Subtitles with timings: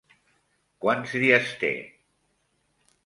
[0.85, 1.71] Quants dies té?